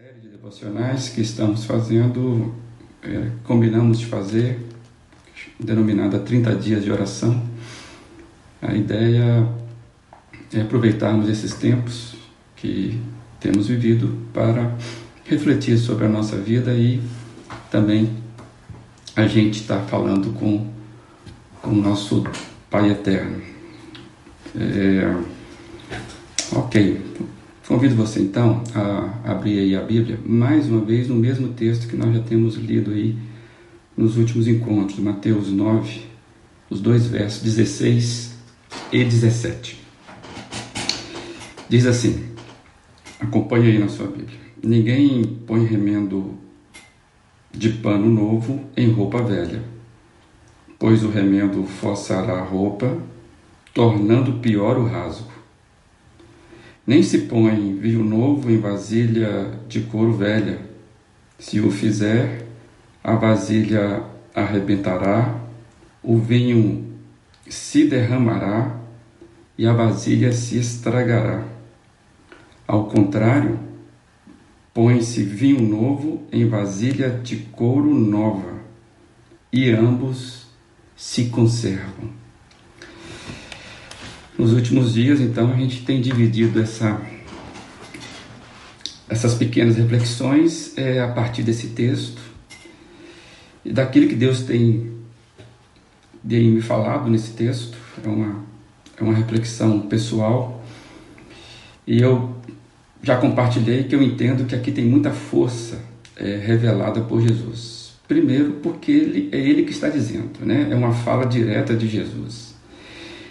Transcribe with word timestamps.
série 0.00 0.20
de 0.20 0.28
devocionais 0.28 1.08
que 1.08 1.20
estamos 1.20 1.64
fazendo, 1.64 2.54
é, 3.02 3.32
combinamos 3.42 3.98
de 3.98 4.06
fazer, 4.06 4.56
denominada 5.58 6.20
30 6.20 6.54
dias 6.54 6.84
de 6.84 6.92
oração. 6.92 7.42
A 8.62 8.76
ideia 8.76 9.44
é 10.54 10.60
aproveitarmos 10.60 11.28
esses 11.28 11.52
tempos 11.54 12.14
que 12.54 13.00
temos 13.40 13.66
vivido 13.66 14.16
para 14.32 14.72
refletir 15.24 15.76
sobre 15.76 16.04
a 16.04 16.08
nossa 16.08 16.36
vida 16.36 16.72
e 16.74 17.02
também 17.68 18.08
a 19.16 19.26
gente 19.26 19.60
está 19.60 19.80
falando 19.80 20.32
com, 20.38 20.64
com 21.60 21.70
o 21.70 21.82
nosso 21.82 22.24
Pai 22.70 22.88
Eterno. 22.90 23.42
É, 24.54 25.12
ok, 26.52 27.02
Convido 27.68 27.94
você 27.96 28.20
então 28.20 28.62
a 28.74 29.30
abrir 29.30 29.58
aí 29.58 29.76
a 29.76 29.82
Bíblia, 29.82 30.18
mais 30.24 30.70
uma 30.70 30.80
vez 30.80 31.06
no 31.06 31.14
mesmo 31.14 31.48
texto 31.48 31.86
que 31.86 31.96
nós 31.96 32.14
já 32.14 32.22
temos 32.22 32.54
lido 32.54 32.92
aí 32.92 33.14
nos 33.94 34.16
últimos 34.16 34.48
encontros, 34.48 34.98
Mateus 34.98 35.52
9, 35.52 36.00
os 36.70 36.80
dois 36.80 37.06
versos 37.08 37.42
16 37.42 38.34
e 38.90 39.04
17. 39.04 39.78
Diz 41.68 41.84
assim: 41.84 42.30
acompanhe 43.20 43.72
aí 43.72 43.78
na 43.78 43.88
sua 43.88 44.06
Bíblia. 44.06 44.40
Ninguém 44.64 45.22
põe 45.46 45.62
remendo 45.66 46.38
de 47.52 47.68
pano 47.68 48.08
novo 48.08 48.64
em 48.74 48.90
roupa 48.90 49.22
velha, 49.22 49.62
pois 50.78 51.04
o 51.04 51.10
remendo 51.10 51.64
forçará 51.64 52.38
a 52.38 52.44
roupa, 52.44 52.96
tornando 53.74 54.40
pior 54.40 54.78
o 54.78 54.86
rasgo 54.86 55.27
nem 56.88 57.02
se 57.02 57.18
põe 57.18 57.74
vinho 57.74 58.02
novo 58.02 58.50
em 58.50 58.56
vasilha 58.56 59.60
de 59.68 59.82
couro 59.82 60.14
velha. 60.14 60.58
Se 61.38 61.60
o 61.60 61.70
fizer, 61.70 62.46
a 63.04 63.14
vasilha 63.14 64.02
arrebentará, 64.34 65.38
o 66.02 66.16
vinho 66.16 66.86
se 67.46 67.86
derramará 67.86 68.80
e 69.58 69.66
a 69.66 69.74
vasilha 69.74 70.32
se 70.32 70.58
estragará. 70.58 71.44
Ao 72.66 72.86
contrário, 72.86 73.60
põe-se 74.72 75.22
vinho 75.22 75.60
novo 75.60 76.22
em 76.32 76.48
vasilha 76.48 77.10
de 77.10 77.36
couro 77.36 77.92
nova, 77.92 78.62
e 79.52 79.70
ambos 79.70 80.46
se 80.96 81.26
conservam. 81.26 82.27
Nos 84.38 84.52
últimos 84.52 84.94
dias, 84.94 85.20
então, 85.20 85.52
a 85.52 85.56
gente 85.56 85.84
tem 85.84 86.00
dividido 86.00 86.60
essa, 86.60 87.02
essas 89.08 89.34
pequenas 89.34 89.76
reflexões 89.76 90.78
é, 90.78 91.00
a 91.00 91.08
partir 91.08 91.42
desse 91.42 91.70
texto 91.70 92.22
e 93.64 93.72
daquilo 93.72 94.06
que 94.06 94.14
Deus 94.14 94.42
tem, 94.42 94.92
tem 96.26 96.52
me 96.52 96.60
falado 96.60 97.10
nesse 97.10 97.32
texto. 97.32 97.76
É 98.04 98.08
uma, 98.08 98.44
é 98.96 99.02
uma 99.02 99.12
reflexão 99.12 99.80
pessoal 99.80 100.64
e 101.84 102.00
eu 102.00 102.32
já 103.02 103.16
compartilhei 103.16 103.84
que 103.84 103.94
eu 103.96 104.02
entendo 104.02 104.46
que 104.46 104.54
aqui 104.54 104.70
tem 104.70 104.84
muita 104.84 105.10
força 105.10 105.80
é, 106.16 106.36
revelada 106.36 107.00
por 107.00 107.20
Jesus. 107.20 107.94
Primeiro, 108.06 108.52
porque 108.62 108.92
ele, 108.92 109.28
é 109.32 109.38
Ele 109.38 109.64
que 109.64 109.72
está 109.72 109.88
dizendo, 109.88 110.30
né? 110.44 110.68
é 110.70 110.74
uma 110.76 110.92
fala 110.92 111.26
direta 111.26 111.74
de 111.74 111.88
Jesus. 111.88 112.47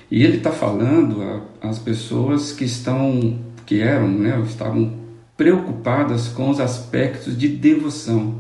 E 0.10 0.24
ele 0.24 0.38
está 0.38 0.52
falando 0.52 1.44
às 1.62 1.80
pessoas 1.80 2.52
que 2.54 2.64
estão, 2.64 3.40
que 3.66 3.82
eram, 3.82 4.08
né, 4.08 4.42
estavam 4.48 4.94
preocupadas 5.36 6.30
com 6.30 6.50
os 6.50 6.60
aspectos 6.60 7.38
de 7.38 7.48
devoção, 7.48 8.36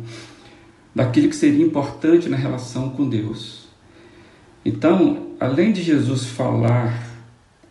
daquilo 0.95 1.30
que 1.30 1.36
seria 1.36 1.64
importante 1.64 2.28
na 2.28 2.38
relação 2.38 2.90
com 2.90 3.08
Deus. 3.08 3.68
Então, 4.66 5.27
além 5.39 5.72
de 5.72 5.83
Jesus 5.83 6.26
falar 6.26 7.06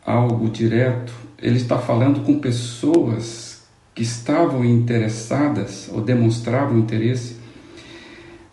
algo 0.04 0.48
direto, 0.48 1.12
ele 1.42 1.56
está 1.56 1.78
falando 1.78 2.20
com 2.24 2.38
pessoas 2.38 3.66
que 3.94 4.02
estavam 4.02 4.64
interessadas 4.64 5.90
ou 5.92 6.00
demonstravam 6.00 6.78
interesse 6.78 7.36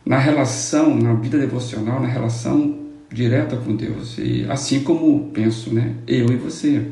na 0.05 0.17
relação, 0.17 0.95
na 0.95 1.13
vida 1.13 1.37
devocional, 1.37 2.01
na 2.01 2.07
relação 2.07 2.82
direta 3.13 3.55
com 3.55 3.75
Deus. 3.75 4.17
E 4.17 4.45
assim 4.49 4.83
como 4.83 5.29
penso, 5.31 5.73
né, 5.73 5.95
eu 6.07 6.27
e 6.27 6.35
você. 6.35 6.83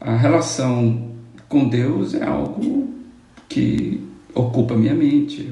A 0.00 0.16
relação 0.16 1.12
com 1.48 1.68
Deus 1.68 2.14
é 2.14 2.24
algo 2.24 2.88
que 3.48 4.00
ocupa 4.34 4.76
minha 4.76 4.94
mente. 4.94 5.50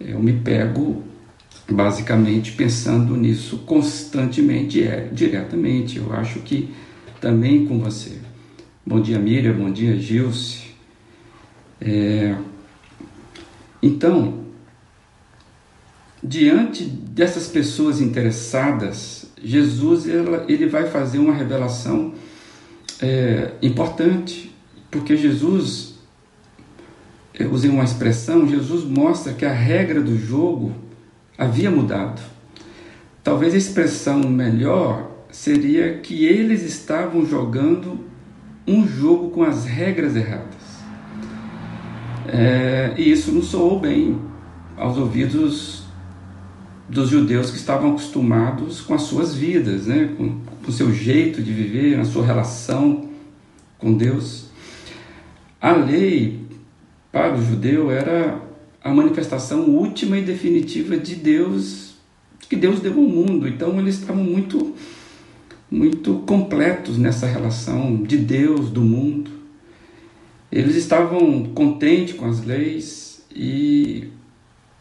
Eu, 0.00 0.08
eu 0.08 0.20
me 0.20 0.34
pego 0.34 1.02
basicamente 1.70 2.52
pensando 2.52 3.16
nisso 3.16 3.58
constantemente, 3.58 4.82
é, 4.82 5.08
diretamente. 5.10 5.98
Eu 5.98 6.12
acho 6.12 6.40
que 6.40 6.68
também 7.20 7.66
com 7.66 7.78
você. 7.78 8.18
Bom 8.86 9.00
dia, 9.00 9.18
Miriam. 9.18 9.54
Bom 9.54 9.70
dia, 9.70 9.98
Gilce. 9.98 10.64
É, 11.80 12.34
então, 13.82 14.43
diante 16.24 16.84
dessas 16.84 17.46
pessoas 17.48 18.00
interessadas, 18.00 19.26
Jesus 19.42 20.06
ele 20.48 20.66
vai 20.66 20.88
fazer 20.88 21.18
uma 21.18 21.34
revelação 21.34 22.14
é, 23.02 23.52
importante, 23.60 24.54
porque 24.90 25.16
Jesus, 25.16 25.96
eu 27.38 27.52
usei 27.52 27.68
uma 27.68 27.84
expressão, 27.84 28.48
Jesus 28.48 28.84
mostra 28.84 29.34
que 29.34 29.44
a 29.44 29.52
regra 29.52 30.00
do 30.00 30.16
jogo 30.16 30.72
havia 31.36 31.70
mudado. 31.70 32.22
Talvez 33.22 33.52
a 33.52 33.58
expressão 33.58 34.20
melhor 34.20 35.10
seria 35.30 35.98
que 35.98 36.24
eles 36.24 36.62
estavam 36.62 37.26
jogando 37.26 37.98
um 38.66 38.88
jogo 38.88 39.30
com 39.30 39.42
as 39.42 39.66
regras 39.66 40.16
erradas. 40.16 40.54
É, 42.28 42.94
e 42.96 43.10
isso 43.10 43.30
não 43.30 43.42
soou 43.42 43.78
bem 43.78 44.18
aos 44.76 44.96
ouvidos 44.96 45.83
dos 46.88 47.08
judeus 47.08 47.50
que 47.50 47.56
estavam 47.56 47.90
acostumados 47.90 48.80
com 48.80 48.94
as 48.94 49.02
suas 49.02 49.34
vidas, 49.34 49.86
né? 49.86 50.12
com, 50.16 50.40
com 50.62 50.70
o 50.70 50.72
seu 50.72 50.92
jeito 50.92 51.42
de 51.42 51.52
viver, 51.52 51.98
a 51.98 52.04
sua 52.04 52.24
relação 52.24 53.08
com 53.78 53.94
Deus. 53.94 54.46
A 55.60 55.72
lei 55.72 56.40
para 57.10 57.34
o 57.34 57.44
judeu 57.44 57.90
era 57.90 58.40
a 58.82 58.92
manifestação 58.92 59.70
última 59.70 60.18
e 60.18 60.22
definitiva 60.22 60.96
de 60.98 61.14
Deus, 61.14 61.94
que 62.48 62.56
Deus 62.56 62.80
deu 62.80 62.92
ao 62.92 63.00
mundo. 63.00 63.48
Então 63.48 63.78
eles 63.78 63.98
estavam 63.98 64.22
muito, 64.22 64.74
muito 65.70 66.16
completos 66.26 66.98
nessa 66.98 67.26
relação 67.26 68.02
de 68.02 68.18
Deus, 68.18 68.68
do 68.68 68.82
mundo. 68.82 69.30
Eles 70.52 70.76
estavam 70.76 71.44
contentes 71.54 72.14
com 72.14 72.26
as 72.26 72.44
leis 72.44 73.24
e 73.34 74.08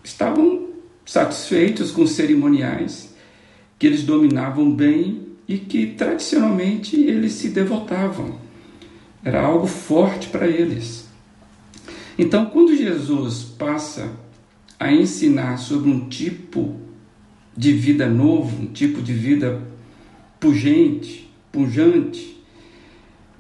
estavam 0.03 0.62
satisfeitos 1.06 1.91
com 1.91 2.08
cerimoniais 2.08 3.14
que 3.78 3.88
eles 3.88 4.03
dominavam 4.03 4.72
bem 4.72 5.28
e 5.47 5.58
que 5.58 5.88
tradicionalmente 5.88 6.96
eles 6.96 7.34
se 7.34 7.50
devotavam. 7.50 8.38
Era 9.24 9.42
algo 9.42 9.68
forte 9.68 10.30
para 10.30 10.47
eles. 10.47 11.08
Então, 12.18 12.46
quando 12.46 12.75
Jesus 12.75 13.44
passa 13.44 14.12
a 14.80 14.92
ensinar 14.92 15.58
sobre 15.58 15.90
um 15.90 16.08
tipo 16.08 16.75
de 17.56 17.74
vida 17.74 18.08
novo, 18.08 18.63
um 18.63 18.68
tipo 18.68 19.02
de 19.02 19.13
vida 19.13 19.62
pungente, 20.40 21.30
pujante, 21.52 22.42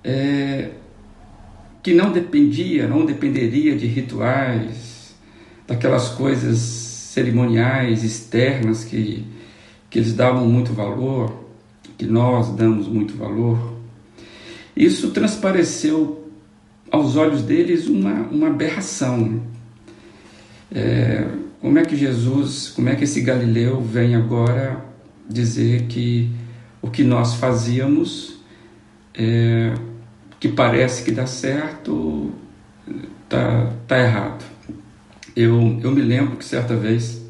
é, 0.03 0.71
que 1.81 1.93
não 1.93 2.11
dependia, 2.11 2.87
não 2.87 3.05
dependeria 3.05 3.75
de 3.75 3.87
rituais, 3.87 5.15
daquelas 5.67 6.09
coisas 6.09 6.92
cerimoniais 7.13 8.03
externas 8.03 8.83
que, 8.83 9.25
que 9.89 9.99
eles 9.99 10.13
davam 10.13 10.47
muito 10.47 10.73
valor, 10.73 11.31
que 11.97 12.05
nós 12.05 12.49
damos 12.55 12.87
muito 12.87 13.15
valor, 13.15 13.73
isso 14.75 15.11
transpareceu 15.11 16.27
aos 16.91 17.15
olhos 17.15 17.43
deles 17.43 17.87
uma, 17.87 18.13
uma 18.27 18.47
aberração. 18.47 19.41
É, 20.71 21.27
como 21.61 21.77
é 21.77 21.85
que 21.85 21.95
Jesus, 21.95 22.69
como 22.69 22.89
é 22.89 22.95
que 22.95 23.03
esse 23.03 23.21
Galileu 23.21 23.79
vem 23.79 24.15
agora 24.15 24.83
dizer 25.29 25.83
que 25.83 26.31
o 26.81 26.89
que 26.89 27.03
nós 27.03 27.35
fazíamos, 27.35 28.39
é, 29.13 29.73
que 30.39 30.49
parece 30.49 31.03
que 31.03 31.11
dá 31.11 31.27
certo, 31.27 32.31
tá, 33.29 33.71
tá 33.87 33.99
errado. 33.99 34.52
Eu, 35.35 35.79
eu 35.81 35.91
me 35.91 36.01
lembro 36.01 36.37
que 36.37 36.45
certa 36.45 36.75
vez, 36.75 37.25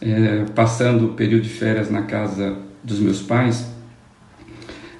é, 0.00 0.44
passando 0.54 1.06
o 1.06 1.14
período 1.14 1.42
de 1.42 1.50
férias 1.50 1.90
na 1.90 2.02
casa 2.02 2.56
dos 2.82 2.98
meus 2.98 3.20
pais, 3.20 3.66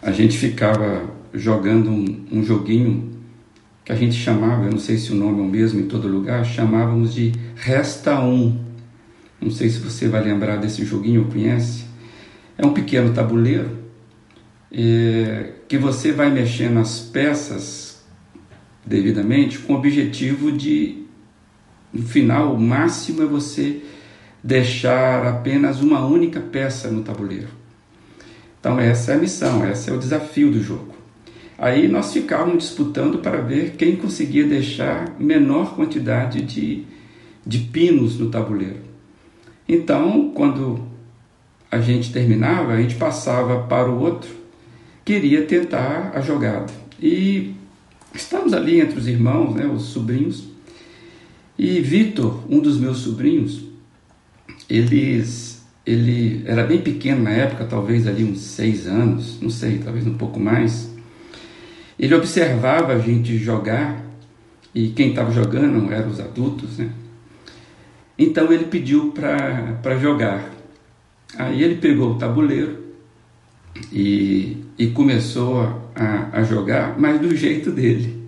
a 0.03 0.13
gente 0.13 0.37
ficava 0.37 1.09
jogando 1.33 1.91
um, 1.91 2.27
um 2.31 2.45
joguinho 2.45 3.11
que 3.85 3.93
a 3.93 3.95
gente 3.95 4.15
chamava, 4.15 4.67
eu 4.67 4.73
não 4.73 4.79
sei 4.79 4.99
se 4.99 5.11
o 5.11 5.15
nome 5.15 5.41
é 5.41 5.43
o 5.43 5.49
mesmo 5.49 5.81
em 5.81 5.87
todo 5.87 6.07
lugar, 6.07 6.45
chamávamos 6.45 7.15
de 7.15 7.33
Resta 7.57 8.21
Um. 8.21 8.59
Não 9.41 9.51
sei 9.51 9.71
se 9.71 9.79
você 9.79 10.07
vai 10.07 10.23
lembrar 10.23 10.57
desse 10.57 10.85
joguinho 10.85 11.23
ou 11.23 11.29
conhece. 11.29 11.85
É 12.59 12.67
um 12.67 12.75
pequeno 12.75 13.15
tabuleiro 13.15 13.79
é, 14.71 15.53
que 15.67 15.79
você 15.79 16.13
vai 16.13 16.31
mexendo 16.31 16.79
as 16.79 17.01
peças 17.01 18.05
devidamente 18.85 19.59
com 19.59 19.73
o 19.73 19.77
objetivo 19.77 20.53
de, 20.53 21.00
no 21.93 22.03
final, 22.03 22.55
o 22.55 22.61
máximo 22.61 23.23
é 23.23 23.27
você 23.27 23.81
deixar 24.43 25.27
apenas 25.27 25.81
uma 25.81 26.05
única 26.07 26.41
peça 26.41 26.91
no 26.91 27.03
tabuleiro. 27.03 27.49
Então, 28.59 28.79
essa 28.79 29.13
é 29.13 29.15
a 29.17 29.19
missão, 29.19 29.69
esse 29.69 29.91
é 29.91 29.93
o 29.93 29.99
desafio 29.99 30.51
do 30.51 30.63
jogo. 30.63 30.95
Aí 31.59 31.89
nós 31.89 32.13
ficávamos 32.13 32.65
disputando 32.65 33.19
para 33.19 33.41
ver 33.43 33.73
quem 33.73 33.97
conseguia 33.97 34.45
deixar 34.45 35.15
menor 35.19 35.75
quantidade 35.75 36.41
de, 36.43 36.85
de 37.47 37.59
pinos 37.59 38.19
no 38.19 38.31
tabuleiro. 38.31 38.79
Então, 39.69 40.31
quando 40.35 40.87
a 41.71 41.81
gente 41.81 42.13
terminava, 42.13 42.73
a 42.73 42.81
gente 42.81 42.97
passava 42.97 43.63
para 43.63 43.91
o 43.91 44.01
outro, 44.01 44.31
queria 45.05 45.45
tentar 45.45 46.13
a 46.15 46.21
jogada. 46.21 46.73
E 47.01 47.55
estamos 48.15 48.53
ali 48.53 48.81
entre 48.81 48.99
os 48.99 49.07
irmãos, 49.07 49.55
né, 49.55 49.67
os 49.67 49.85
sobrinhos, 49.85 50.49
e 51.63 51.79
Vitor, 51.79 52.43
um 52.49 52.59
dos 52.59 52.81
meus 52.81 53.01
sobrinhos, 53.01 53.63
eles, 54.67 55.63
ele 55.85 56.43
era 56.47 56.65
bem 56.65 56.81
pequeno 56.81 57.25
na 57.25 57.33
época, 57.33 57.67
talvez 57.67 58.07
ali 58.07 58.25
uns 58.25 58.41
seis 58.41 58.87
anos, 58.87 59.39
não 59.43 59.51
sei, 59.51 59.77
talvez 59.77 60.07
um 60.07 60.17
pouco 60.17 60.41
mais. 60.41 60.91
Ele 61.99 62.15
observava 62.15 62.95
a 62.95 62.99
gente 62.99 63.37
jogar 63.37 64.03
e 64.75 64.89
quem 64.89 65.11
estava 65.11 65.31
jogando 65.33 65.93
eram 65.93 66.09
os 66.09 66.19
adultos, 66.19 66.79
né? 66.79 66.91
Então 68.19 68.51
ele 68.51 68.65
pediu 68.65 69.13
para 69.13 69.99
jogar. 69.99 70.51
Aí 71.37 71.63
ele 71.63 71.75
pegou 71.75 72.13
o 72.13 72.19
tabuleiro 72.19 72.87
e, 73.93 74.65
e 74.79 74.87
começou 74.87 75.61
a, 75.95 76.31
a 76.33 76.43
jogar, 76.43 76.99
mas 76.99 77.21
do 77.21 77.37
jeito 77.37 77.71
dele. 77.71 78.19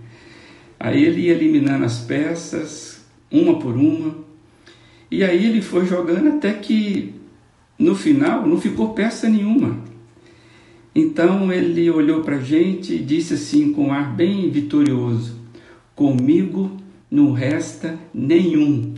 Aí 0.78 1.02
ele 1.02 1.22
ia 1.22 1.32
eliminando 1.32 1.86
as 1.86 2.00
peças, 2.00 2.91
uma 3.32 3.58
por 3.58 3.74
uma, 3.74 4.14
e 5.10 5.24
aí 5.24 5.46
ele 5.46 5.60
foi 5.60 5.86
jogando 5.86 6.28
até 6.28 6.52
que 6.52 7.14
no 7.78 7.94
final 7.94 8.46
não 8.46 8.60
ficou 8.60 8.94
peça 8.94 9.28
nenhuma. 9.28 9.76
Então 10.94 11.52
ele 11.52 11.90
olhou 11.90 12.22
para 12.22 12.36
a 12.36 12.42
gente 12.42 12.94
e 12.94 12.98
disse 12.98 13.34
assim 13.34 13.72
com 13.72 13.86
um 13.86 13.92
ar 13.92 14.14
bem 14.14 14.50
vitorioso: 14.50 15.36
Comigo 15.94 16.70
não 17.10 17.32
resta 17.32 17.98
nenhum. 18.12 18.94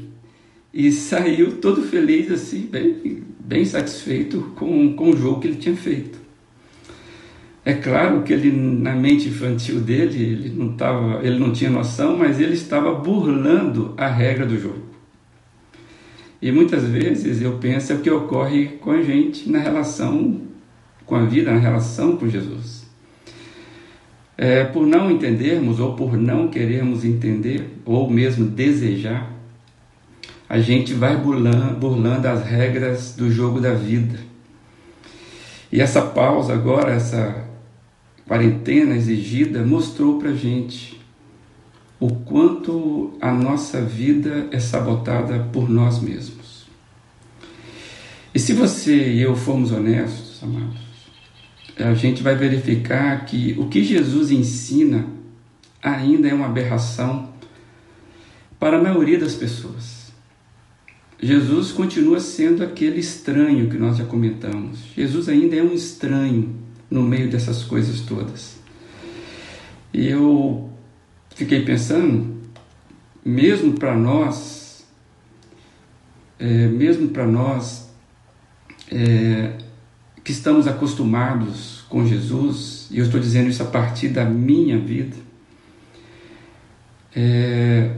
E 0.72 0.90
saiu 0.90 1.58
todo 1.58 1.82
feliz, 1.82 2.30
assim, 2.32 2.66
bem, 2.66 3.22
bem 3.38 3.64
satisfeito 3.64 4.52
com, 4.56 4.94
com 4.94 5.10
o 5.10 5.16
jogo 5.16 5.40
que 5.40 5.46
ele 5.46 5.56
tinha 5.56 5.76
feito. 5.76 6.23
É 7.64 7.72
claro 7.72 8.22
que 8.22 8.32
ele, 8.32 8.52
na 8.52 8.94
mente 8.94 9.28
infantil 9.28 9.80
dele, 9.80 10.22
ele 10.22 10.48
não, 10.50 10.74
tava, 10.74 11.24
ele 11.24 11.38
não 11.38 11.50
tinha 11.50 11.70
noção, 11.70 12.16
mas 12.16 12.38
ele 12.38 12.52
estava 12.52 12.94
burlando 12.94 13.94
a 13.96 14.06
regra 14.06 14.44
do 14.44 14.58
jogo. 14.58 14.84
E 16.42 16.52
muitas 16.52 16.84
vezes 16.84 17.40
eu 17.40 17.52
penso 17.52 17.92
é 17.92 17.96
o 17.96 18.00
que 18.00 18.10
ocorre 18.10 18.66
com 18.80 18.90
a 18.90 19.02
gente 19.02 19.48
na 19.50 19.58
relação 19.58 20.42
com 21.06 21.16
a 21.16 21.24
vida, 21.24 21.52
na 21.52 21.58
relação 21.58 22.16
com 22.16 22.28
Jesus. 22.28 22.84
É, 24.36 24.64
por 24.64 24.86
não 24.86 25.10
entendermos 25.10 25.80
ou 25.80 25.94
por 25.94 26.16
não 26.16 26.48
querermos 26.48 27.04
entender 27.04 27.78
ou 27.84 28.10
mesmo 28.10 28.46
desejar, 28.46 29.30
a 30.48 30.58
gente 30.58 30.92
vai 30.92 31.16
burlando, 31.16 31.78
burlando 31.78 32.28
as 32.28 32.44
regras 32.44 33.14
do 33.16 33.30
jogo 33.30 33.60
da 33.60 33.72
vida. 33.72 34.18
E 35.72 35.80
essa 35.80 36.02
pausa 36.02 36.52
agora, 36.52 36.92
essa 36.92 37.44
quarentena 38.26 38.96
exigida, 38.96 39.64
mostrou 39.64 40.18
para 40.18 40.32
gente 40.32 41.00
o 42.00 42.08
quanto 42.08 43.16
a 43.20 43.32
nossa 43.32 43.80
vida 43.80 44.48
é 44.50 44.58
sabotada 44.58 45.48
por 45.52 45.68
nós 45.68 46.00
mesmos. 46.00 46.66
E 48.34 48.38
se 48.38 48.52
você 48.52 49.12
e 49.12 49.22
eu 49.22 49.36
formos 49.36 49.70
honestos, 49.70 50.42
amados, 50.42 50.80
a 51.78 51.94
gente 51.94 52.22
vai 52.22 52.34
verificar 52.34 53.24
que 53.24 53.54
o 53.58 53.68
que 53.68 53.82
Jesus 53.82 54.30
ensina 54.30 55.06
ainda 55.82 56.28
é 56.28 56.34
uma 56.34 56.46
aberração 56.46 57.32
para 58.58 58.78
a 58.78 58.82
maioria 58.82 59.18
das 59.18 59.34
pessoas. 59.34 60.12
Jesus 61.20 61.72
continua 61.72 62.20
sendo 62.20 62.62
aquele 62.62 62.98
estranho 62.98 63.70
que 63.70 63.76
nós 63.76 63.96
já 63.96 64.04
comentamos. 64.04 64.78
Jesus 64.96 65.28
ainda 65.28 65.56
é 65.56 65.62
um 65.62 65.72
estranho 65.72 66.63
no 66.94 67.02
meio 67.02 67.28
dessas 67.28 67.64
coisas 67.64 68.00
todas. 68.02 68.56
E 69.92 70.06
eu 70.06 70.70
fiquei 71.34 71.64
pensando, 71.64 72.40
mesmo 73.24 73.72
para 73.72 73.96
nós, 73.96 74.86
é, 76.38 76.68
mesmo 76.68 77.08
para 77.08 77.26
nós, 77.26 77.90
é, 78.92 79.58
que 80.22 80.30
estamos 80.30 80.68
acostumados 80.68 81.84
com 81.88 82.06
Jesus, 82.06 82.86
e 82.92 83.00
eu 83.00 83.06
estou 83.06 83.18
dizendo 83.18 83.48
isso 83.48 83.64
a 83.64 83.66
partir 83.66 84.08
da 84.08 84.24
minha 84.24 84.78
vida, 84.78 85.16
é, 87.14 87.90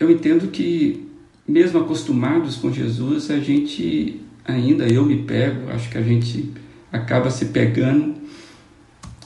eu 0.00 0.10
entendo 0.10 0.48
que, 0.50 1.08
mesmo 1.46 1.78
acostumados 1.78 2.56
com 2.56 2.72
Jesus, 2.72 3.30
a 3.30 3.38
gente 3.38 4.20
ainda, 4.44 4.84
eu 4.88 5.04
me 5.04 5.22
pego, 5.22 5.70
acho 5.70 5.88
que 5.88 5.98
a 5.98 6.02
gente 6.02 6.65
acaba 6.92 7.30
se 7.30 7.46
pegando 7.46 8.14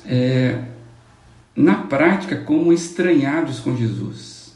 é, 0.05 0.65
na 1.55 1.75
prática 1.75 2.37
como 2.37 2.73
estranhados 2.73 3.61
com 3.61 3.77
Jesus. 3.77 4.55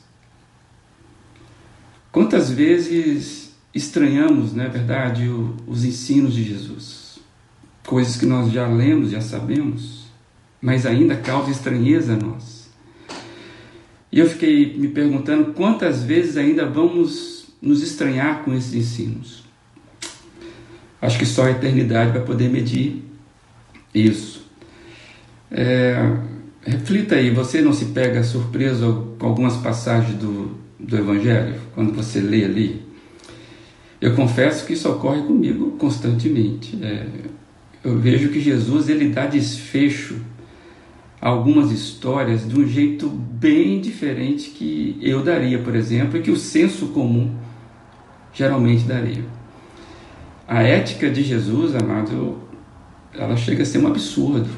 Quantas 2.10 2.50
vezes 2.50 3.54
estranhamos, 3.74 4.54
não 4.54 4.64
é 4.64 4.68
verdade, 4.68 5.28
os 5.66 5.84
ensinos 5.84 6.34
de 6.34 6.44
Jesus? 6.44 7.04
coisas 7.86 8.16
que 8.16 8.26
nós 8.26 8.50
já 8.50 8.66
lemos, 8.66 9.10
já 9.10 9.20
sabemos, 9.20 10.04
mas 10.60 10.86
ainda 10.86 11.16
causa 11.16 11.50
estranheza 11.50 12.14
a 12.14 12.16
nós. 12.16 12.70
E 14.10 14.18
eu 14.18 14.28
fiquei 14.28 14.76
me 14.76 14.88
perguntando 14.88 15.52
quantas 15.52 16.02
vezes 16.02 16.36
ainda 16.36 16.66
vamos 16.66 17.46
nos 17.60 17.82
estranhar 17.82 18.42
com 18.42 18.54
esses 18.54 18.72
ensinos. 18.74 19.44
Acho 21.00 21.18
que 21.18 21.26
só 21.26 21.44
a 21.44 21.50
eternidade 21.50 22.12
vai 22.12 22.22
poder 22.22 22.48
medir 22.48 23.03
isso. 23.94 24.44
É, 25.50 25.96
reflita 26.62 27.14
aí, 27.14 27.30
você 27.30 27.60
não 27.60 27.72
se 27.72 27.86
pega 27.86 28.22
surpreso 28.24 29.14
com 29.18 29.26
algumas 29.26 29.56
passagens 29.56 30.18
do, 30.18 30.56
do 30.78 30.96
Evangelho, 30.96 31.54
quando 31.74 31.92
você 31.92 32.20
lê 32.20 32.44
ali? 32.44 32.82
Eu 34.00 34.14
confesso 34.14 34.66
que 34.66 34.72
isso 34.72 34.88
ocorre 34.90 35.22
comigo 35.22 35.72
constantemente. 35.78 36.78
É, 36.82 37.06
eu 37.82 37.98
vejo 37.98 38.30
que 38.30 38.40
Jesus 38.40 38.88
ele 38.88 39.08
dá 39.10 39.26
desfecho 39.26 40.16
a 41.20 41.28
algumas 41.28 41.70
histórias 41.70 42.46
de 42.46 42.58
um 42.58 42.66
jeito 42.66 43.08
bem 43.08 43.80
diferente 43.80 44.50
que 44.50 44.98
eu 45.00 45.22
daria, 45.22 45.58
por 45.58 45.74
exemplo, 45.74 46.18
e 46.18 46.22
que 46.22 46.30
o 46.30 46.36
senso 46.36 46.88
comum 46.88 47.34
geralmente 48.32 48.84
daria. 48.84 49.24
A 50.46 50.62
ética 50.62 51.08
de 51.08 51.22
Jesus, 51.22 51.74
amado, 51.74 52.43
ela 53.14 53.36
chega 53.36 53.62
a 53.62 53.66
ser 53.66 53.78
um 53.78 53.86
absurdo 53.86 54.48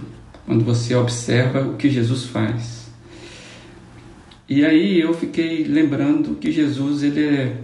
quando 0.44 0.64
você 0.64 0.94
observa 0.94 1.62
o 1.62 1.76
que 1.76 1.90
Jesus 1.90 2.24
faz. 2.24 2.86
E 4.48 4.64
aí 4.64 5.00
eu 5.00 5.12
fiquei 5.12 5.64
lembrando 5.64 6.36
que 6.36 6.52
Jesus 6.52 7.02
ele 7.02 7.24
é 7.24 7.60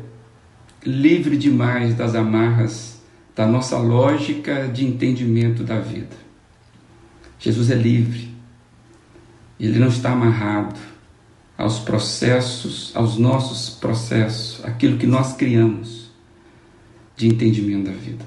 livre 0.85 1.37
demais 1.37 1.95
das 1.95 2.15
amarras 2.15 3.01
da 3.37 3.47
nossa 3.47 3.79
lógica 3.79 4.69
de 4.69 4.85
entendimento 4.85 5.63
da 5.63 5.79
vida. 5.79 6.17
Jesus 7.39 7.71
é 7.71 7.75
livre. 7.75 8.31
Ele 9.59 9.79
não 9.79 9.89
está 9.89 10.13
amarrado 10.13 10.79
aos 11.57 11.79
processos, 11.79 12.91
aos 12.95 13.17
nossos 13.17 13.71
processos, 13.71 14.65
aquilo 14.65 14.99
que 14.99 15.07
nós 15.07 15.35
criamos 15.35 16.11
de 17.17 17.29
entendimento 17.29 17.87
da 17.91 17.97
vida. 17.97 18.25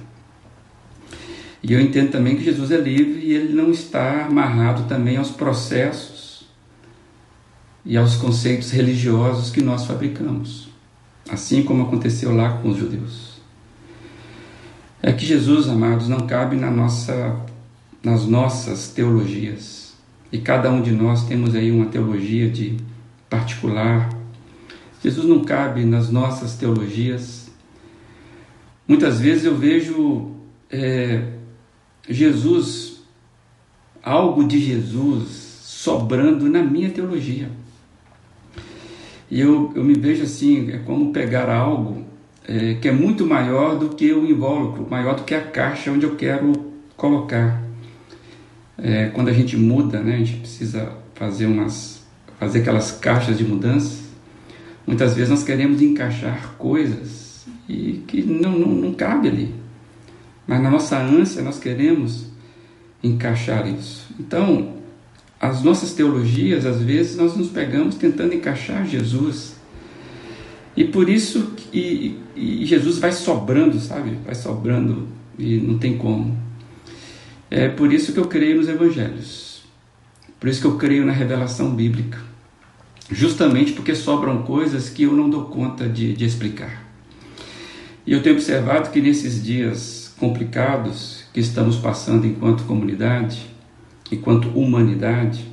E 1.68 1.74
eu 1.74 1.82
entendo 1.82 2.12
também 2.12 2.36
que 2.36 2.44
Jesus 2.44 2.70
é 2.70 2.78
livre 2.78 3.22
e 3.26 3.34
ele 3.34 3.52
não 3.52 3.72
está 3.72 4.28
amarrado 4.28 4.88
também 4.88 5.18
aos 5.18 5.32
processos 5.32 6.46
e 7.84 7.98
aos 7.98 8.16
conceitos 8.18 8.70
religiosos 8.70 9.50
que 9.50 9.64
nós 9.64 9.84
fabricamos, 9.84 10.70
assim 11.28 11.64
como 11.64 11.82
aconteceu 11.82 12.36
lá 12.36 12.60
com 12.60 12.70
os 12.70 12.78
judeus. 12.78 13.42
É 15.02 15.12
que 15.12 15.26
Jesus, 15.26 15.68
amados, 15.68 16.08
não 16.08 16.28
cabe 16.28 16.56
na 16.56 16.70
nossa, 16.70 17.36
nas 18.04 18.28
nossas 18.28 18.90
teologias. 18.90 19.96
E 20.32 20.38
cada 20.38 20.70
um 20.70 20.84
de 20.84 20.92
nós 20.92 21.26
temos 21.26 21.56
aí 21.56 21.72
uma 21.72 21.88
teologia 21.88 22.48
de 22.48 22.78
particular. 23.28 24.10
Jesus 25.04 25.28
não 25.28 25.44
cabe 25.44 25.84
nas 25.84 26.12
nossas 26.12 26.56
teologias. 26.58 27.50
Muitas 28.88 29.20
vezes 29.20 29.46
eu 29.46 29.58
vejo 29.58 30.36
é, 30.70 31.35
Jesus, 32.10 33.02
algo 34.04 34.44
de 34.48 34.60
Jesus 34.60 35.46
sobrando 35.64 36.50
na 36.50 36.64
minha 36.64 36.90
teologia. 36.90 37.50
E 39.30 39.40
eu, 39.40 39.72
eu 39.76 39.84
me 39.84 39.94
vejo 39.94 40.24
assim, 40.24 40.72
é 40.72 40.78
como 40.80 41.12
pegar 41.12 41.50
algo 41.50 42.04
é, 42.48 42.76
que 42.76 42.88
é 42.88 42.92
muito 42.92 43.26
maior 43.26 43.78
do 43.78 43.90
que 43.90 44.12
o 44.14 44.26
invólucro, 44.26 44.88
maior 44.90 45.16
do 45.16 45.24
que 45.24 45.34
a 45.34 45.42
caixa 45.42 45.92
onde 45.92 46.06
eu 46.06 46.16
quero 46.16 46.54
colocar. 46.96 47.62
É, 48.78 49.08
quando 49.08 49.30
a 49.30 49.34
gente 49.34 49.58
muda, 49.58 50.00
né, 50.00 50.16
a 50.16 50.18
gente 50.20 50.38
precisa 50.38 50.92
fazer 51.16 51.46
umas, 51.46 52.04
fazer 52.40 52.60
aquelas 52.60 52.92
caixas 52.92 53.38
de 53.38 53.44
mudança. 53.44 54.04
Muitas 54.86 55.16
vezes 55.16 55.30
nós 55.30 55.44
queremos 55.44 55.82
encaixar 55.82 56.56
coisas 56.58 57.46
e 57.68 58.04
que 58.08 58.22
não, 58.22 58.52
não, 58.52 58.70
não 58.70 58.94
cabe 58.94 59.28
ali. 59.28 59.65
Mas 60.48 60.62
na 60.62 60.70
nossa 60.70 60.98
ânsia 60.98 61.42
nós 61.42 61.60
queremos 61.60 62.28
encaixar 63.04 63.68
isso. 63.68 64.08
Então, 64.20 64.76
as 65.40 65.64
nossas 65.64 65.94
teologias, 65.94 66.66
às 66.66 66.82
vezes, 66.82 67.16
nós 67.16 67.36
nos 67.36 67.50
pegamos 67.50 67.96
tentando 67.96 68.34
encaixar 68.34 68.86
Jesus. 68.86 69.56
E 70.76 70.84
por 70.84 71.10
isso 71.10 71.54
que 71.56 72.20
e 72.36 72.66
Jesus 72.66 72.98
vai 72.98 73.12
sobrando, 73.12 73.80
sabe? 73.80 74.18
Vai 74.26 74.36
sobrando 74.36 75.08
e 75.40 75.58
não 75.58 75.78
tem 75.78 75.98
como. 75.98 76.38
É 77.50 77.70
por 77.70 77.94
isso 77.94 78.12
que 78.12 78.20
eu 78.20 78.26
creio 78.26 78.58
nos 78.58 78.68
evangelhos. 78.68 79.64
Por 80.40 80.50
isso 80.50 80.60
que 80.60 80.68
eu 80.68 80.78
creio 80.78 81.06
na 81.06 81.14
revelação 81.14 81.74
bíblica. 81.74 82.20
Justamente 83.10 83.72
porque 83.72 83.96
sobram 83.96 84.44
coisas 84.44 84.90
que 84.90 85.04
eu 85.04 85.14
não 85.14 85.30
dou 85.30 85.46
conta 85.46 85.88
de, 85.88 86.14
de 86.14 86.26
explicar. 86.26 86.84
E 88.06 88.12
eu 88.12 88.22
tenho 88.22 88.36
observado 88.36 88.90
que 88.90 89.02
nesses 89.02 89.42
dias 89.42 90.05
complicados 90.18 91.26
que 91.34 91.40
estamos 91.40 91.78
passando 91.78 92.26
enquanto 92.26 92.64
comunidade, 92.64 93.46
enquanto 94.12 94.50
humanidade, 94.50 95.46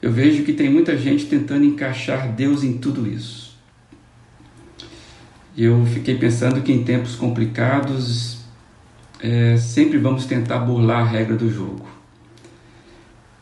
eu 0.00 0.12
vejo 0.12 0.44
que 0.44 0.52
tem 0.52 0.70
muita 0.70 0.96
gente 0.98 1.26
tentando 1.26 1.64
encaixar 1.64 2.30
Deus 2.30 2.62
em 2.62 2.76
tudo 2.76 3.06
isso. 3.06 3.56
Eu 5.56 5.86
fiquei 5.86 6.18
pensando 6.18 6.60
que 6.62 6.72
em 6.72 6.84
tempos 6.84 7.14
complicados 7.14 8.40
é, 9.20 9.56
sempre 9.56 9.96
vamos 9.96 10.26
tentar 10.26 10.58
burlar 10.58 11.06
a 11.06 11.08
regra 11.08 11.36
do 11.36 11.50
jogo. 11.50 11.86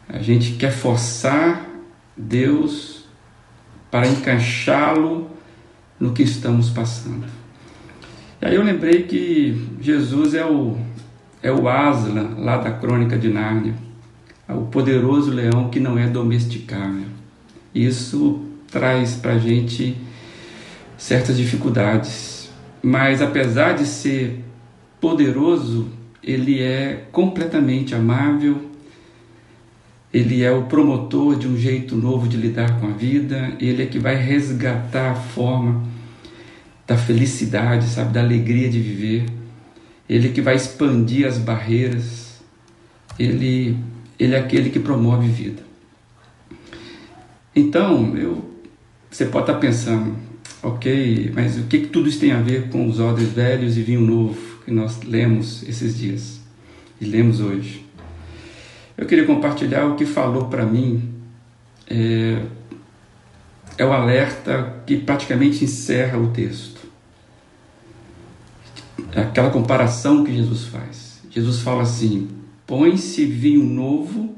A 0.08 0.20
gente 0.20 0.52
quer 0.52 0.70
forçar 0.70 1.66
Deus 2.16 3.06
para 3.90 4.06
encaixá-lo 4.06 5.30
no 5.98 6.12
que 6.12 6.22
estamos 6.22 6.70
passando. 6.70 7.26
E 8.42 8.46
aí 8.46 8.56
eu 8.56 8.62
lembrei 8.64 9.04
que 9.04 9.68
Jesus 9.80 10.34
é 10.34 10.44
o 10.44 10.76
é 11.40 11.52
o 11.52 11.68
Aslan, 11.68 12.34
lá 12.38 12.56
da 12.56 12.72
Crônica 12.72 13.16
de 13.16 13.28
Nárnia, 13.28 13.74
o 14.48 14.62
poderoso 14.62 15.30
leão 15.30 15.68
que 15.70 15.78
não 15.78 15.96
é 15.96 16.08
domesticável. 16.08 17.06
Isso 17.72 18.42
traz 18.68 19.14
para 19.14 19.34
a 19.34 19.38
gente 19.38 19.96
certas 20.98 21.36
dificuldades, 21.36 22.50
mas 22.82 23.22
apesar 23.22 23.74
de 23.74 23.86
ser 23.86 24.44
poderoso, 25.00 25.88
ele 26.22 26.60
é 26.60 27.06
completamente 27.12 27.94
amável, 27.94 28.70
ele 30.12 30.42
é 30.42 30.50
o 30.50 30.64
promotor 30.64 31.36
de 31.36 31.46
um 31.46 31.56
jeito 31.56 31.94
novo 31.94 32.26
de 32.26 32.36
lidar 32.36 32.80
com 32.80 32.88
a 32.88 32.90
vida, 32.90 33.52
ele 33.60 33.84
é 33.84 33.86
que 33.86 34.00
vai 34.00 34.16
resgatar 34.16 35.12
a 35.12 35.14
forma 35.14 35.91
da 36.92 36.98
felicidade, 36.98 37.86
sabe, 37.86 38.12
da 38.12 38.20
alegria 38.20 38.68
de 38.68 38.78
viver. 38.78 39.24
Ele 40.06 40.28
que 40.28 40.42
vai 40.42 40.56
expandir 40.56 41.26
as 41.26 41.38
barreiras, 41.38 42.42
ele, 43.18 43.78
ele 44.18 44.34
é 44.34 44.38
aquele 44.38 44.68
que 44.68 44.78
promove 44.78 45.26
vida. 45.26 45.62
Então, 47.56 48.14
eu, 48.14 48.44
você 49.10 49.24
pode 49.24 49.44
estar 49.44 49.58
pensando, 49.58 50.14
ok, 50.62 51.32
mas 51.34 51.56
o 51.56 51.62
que, 51.62 51.80
que 51.80 51.86
tudo 51.86 52.10
isso 52.10 52.20
tem 52.20 52.32
a 52.32 52.42
ver 52.42 52.68
com 52.68 52.86
os 52.86 53.00
odres 53.00 53.30
velhos 53.30 53.78
e 53.78 53.82
vinho 53.82 54.02
novo 54.02 54.38
que 54.62 54.70
nós 54.70 55.02
lemos 55.02 55.62
esses 55.66 55.96
dias 55.96 56.40
e 57.00 57.06
lemos 57.06 57.40
hoje? 57.40 57.86
Eu 58.98 59.06
queria 59.06 59.24
compartilhar 59.24 59.86
o 59.86 59.96
que 59.96 60.04
falou 60.04 60.44
para 60.44 60.66
mim, 60.66 61.08
é, 61.88 62.42
é 63.78 63.84
o 63.84 63.92
alerta 63.94 64.82
que 64.86 64.98
praticamente 64.98 65.64
encerra 65.64 66.18
o 66.18 66.28
texto 66.28 66.71
aquela 69.20 69.50
comparação 69.50 70.24
que 70.24 70.34
Jesus 70.34 70.64
faz. 70.64 71.20
Jesus 71.30 71.60
fala 71.60 71.82
assim: 71.82 72.28
põe-se 72.66 73.24
vinho 73.24 73.64
novo 73.64 74.34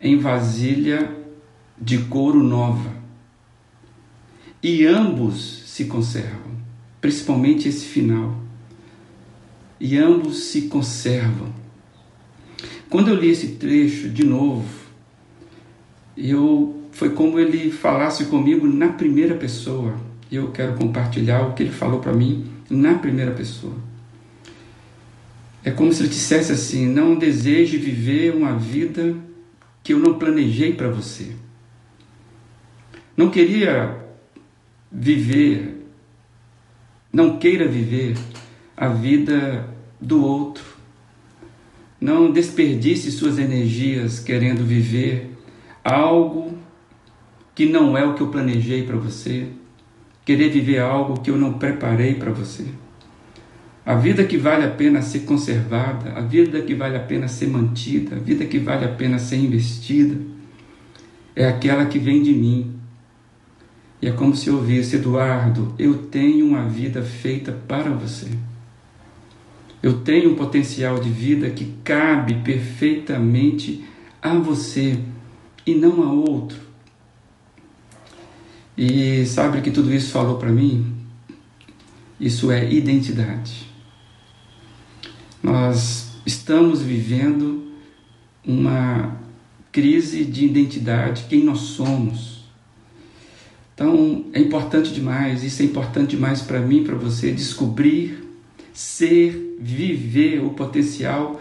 em 0.00 0.18
vasilha 0.18 1.16
de 1.80 1.98
couro 1.98 2.42
nova, 2.42 2.92
e 4.62 4.84
ambos 4.84 5.62
se 5.66 5.84
conservam, 5.84 6.56
principalmente 7.00 7.68
esse 7.68 7.84
final. 7.84 8.36
E 9.80 9.96
ambos 9.96 10.38
se 10.44 10.62
conservam. 10.62 11.54
Quando 12.90 13.08
eu 13.08 13.14
li 13.14 13.30
esse 13.30 13.48
trecho 13.52 14.08
de 14.08 14.24
novo, 14.24 14.66
eu 16.16 16.82
foi 16.90 17.10
como 17.10 17.38
ele 17.38 17.70
falasse 17.70 18.24
comigo 18.24 18.66
na 18.66 18.88
primeira 18.88 19.36
pessoa. 19.36 19.94
Eu 20.32 20.50
quero 20.50 20.74
compartilhar 20.74 21.42
o 21.42 21.52
que 21.52 21.62
ele 21.62 21.70
falou 21.70 22.00
para 22.00 22.12
mim 22.12 22.57
na 22.70 22.94
primeira 22.94 23.32
pessoa. 23.32 23.74
É 25.64 25.70
como 25.70 25.92
se 25.92 26.02
ele 26.02 26.08
dissesse 26.08 26.52
assim: 26.52 26.86
não 26.86 27.16
deseje 27.16 27.76
viver 27.76 28.34
uma 28.34 28.56
vida 28.56 29.16
que 29.82 29.92
eu 29.92 29.98
não 29.98 30.18
planejei 30.18 30.74
para 30.74 30.88
você. 30.88 31.32
Não 33.16 33.30
queria 33.30 33.96
viver, 34.90 35.84
não 37.12 37.38
queira 37.38 37.66
viver 37.66 38.16
a 38.76 38.88
vida 38.88 39.68
do 40.00 40.24
outro. 40.24 40.64
Não 42.00 42.30
desperdice 42.30 43.10
suas 43.10 43.38
energias 43.38 44.20
querendo 44.20 44.64
viver 44.64 45.36
algo 45.82 46.56
que 47.54 47.66
não 47.66 47.98
é 47.98 48.04
o 48.04 48.14
que 48.14 48.20
eu 48.20 48.28
planejei 48.28 48.84
para 48.84 48.96
você 48.96 49.48
querer 50.28 50.50
viver 50.50 50.78
algo 50.78 51.22
que 51.22 51.30
eu 51.30 51.38
não 51.38 51.54
preparei 51.54 52.16
para 52.16 52.30
você. 52.30 52.66
A 53.86 53.94
vida 53.94 54.22
que 54.24 54.36
vale 54.36 54.62
a 54.62 54.70
pena 54.70 55.00
ser 55.00 55.20
conservada, 55.20 56.12
a 56.12 56.20
vida 56.20 56.60
que 56.60 56.74
vale 56.74 56.98
a 56.98 57.00
pena 57.00 57.26
ser 57.26 57.46
mantida, 57.46 58.16
a 58.16 58.18
vida 58.18 58.44
que 58.44 58.58
vale 58.58 58.84
a 58.84 58.88
pena 58.88 59.18
ser 59.18 59.36
investida, 59.36 60.20
é 61.34 61.48
aquela 61.48 61.86
que 61.86 61.98
vem 61.98 62.22
de 62.22 62.34
mim. 62.34 62.74
E 64.02 64.08
é 64.08 64.12
como 64.12 64.36
se 64.36 64.48
eu 64.48 64.56
ouvisse, 64.56 64.96
Eduardo, 64.96 65.74
eu 65.78 65.96
tenho 65.96 66.46
uma 66.46 66.68
vida 66.68 67.00
feita 67.00 67.50
para 67.66 67.90
você. 67.90 68.28
Eu 69.82 70.00
tenho 70.00 70.32
um 70.32 70.36
potencial 70.36 71.00
de 71.00 71.08
vida 71.08 71.48
que 71.48 71.72
cabe 71.82 72.34
perfeitamente 72.44 73.82
a 74.20 74.34
você 74.34 74.98
e 75.64 75.74
não 75.74 76.02
a 76.02 76.12
outro. 76.12 76.67
E 78.78 79.26
sabe 79.26 79.60
que 79.60 79.72
tudo 79.72 79.92
isso 79.92 80.12
falou 80.12 80.38
para 80.38 80.52
mim? 80.52 80.94
Isso 82.20 82.52
é 82.52 82.72
identidade. 82.72 83.66
Nós 85.42 86.12
estamos 86.24 86.80
vivendo 86.80 87.72
uma 88.46 89.18
crise 89.72 90.24
de 90.24 90.44
identidade, 90.44 91.26
quem 91.28 91.42
nós 91.42 91.58
somos. 91.58 92.44
Então 93.74 94.26
é 94.32 94.40
importante 94.40 94.94
demais, 94.94 95.42
isso 95.42 95.60
é 95.60 95.64
importante 95.64 96.10
demais 96.10 96.40
para 96.40 96.60
mim, 96.60 96.84
para 96.84 96.94
você 96.94 97.32
descobrir, 97.32 98.24
ser, 98.72 99.56
viver 99.60 100.38
o 100.38 100.50
potencial 100.50 101.40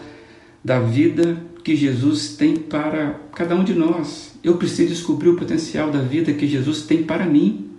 da 0.63 0.79
vida 0.79 1.37
que 1.67 1.75
Jesus 1.75 2.37
tem 2.37 2.55
para 2.55 3.19
cada 3.35 3.53
um 3.53 3.61
de 3.61 3.73
nós. 3.73 4.39
Eu 4.41 4.55
preciso 4.55 4.87
descobrir 4.87 5.27
o 5.27 5.35
potencial 5.35 5.91
da 5.91 5.99
vida 5.99 6.31
que 6.31 6.47
Jesus 6.47 6.83
tem 6.83 7.03
para 7.03 7.25
mim. 7.25 7.71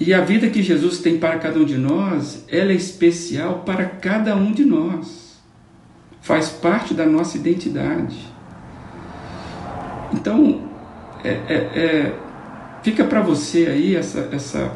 E 0.00 0.14
a 0.14 0.22
vida 0.22 0.48
que 0.48 0.62
Jesus 0.62 1.00
tem 1.00 1.18
para 1.18 1.38
cada 1.38 1.58
um 1.58 1.66
de 1.66 1.76
nós, 1.76 2.46
ela 2.48 2.72
é 2.72 2.74
especial 2.74 3.62
para 3.66 3.84
cada 3.84 4.34
um 4.34 4.52
de 4.52 4.64
nós. 4.64 5.36
Faz 6.22 6.48
parte 6.48 6.94
da 6.94 7.04
nossa 7.04 7.36
identidade. 7.36 8.16
Então, 10.14 10.70
é, 11.22 11.28
é, 11.28 11.54
é, 11.54 12.18
fica 12.82 13.04
para 13.04 13.20
você 13.20 13.66
aí 13.66 13.94
essa, 13.94 14.30
essa, 14.32 14.74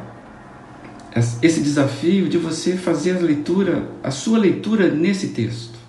esse 1.40 1.62
desafio 1.62 2.28
de 2.28 2.37
você 2.37 2.76
fazer 2.76 3.16
a 3.16 3.21
leitura, 3.21 3.88
a 4.02 4.11
sua 4.11 4.37
leitura 4.37 4.90
nesse 4.90 5.28
texto. 5.28 5.80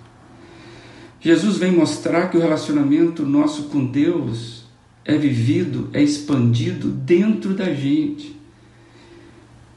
Jesus 1.22 1.56
vem 1.56 1.70
mostrar 1.70 2.28
que 2.28 2.36
o 2.36 2.40
relacionamento 2.40 3.24
nosso 3.24 3.64
com 3.64 3.86
Deus 3.86 4.64
é 5.04 5.16
vivido, 5.16 5.88
é 5.92 6.02
expandido 6.02 6.88
dentro 6.88 7.54
da 7.54 7.72
gente. 7.72 8.36